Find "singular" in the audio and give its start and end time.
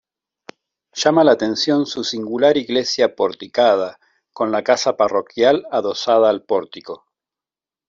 2.03-2.57